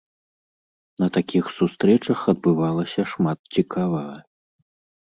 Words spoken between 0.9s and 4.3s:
На такіх сустрэчах адбывалася шмат цікавага.